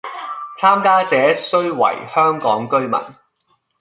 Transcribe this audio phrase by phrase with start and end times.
[0.57, 2.99] 參加者須為香港居民